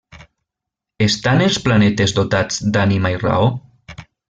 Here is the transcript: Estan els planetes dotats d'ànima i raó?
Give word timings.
Estan 1.07 1.43
els 1.49 1.59
planetes 1.67 2.15
dotats 2.21 2.59
d'ànima 2.79 3.13
i 3.17 3.21
raó? 3.27 3.53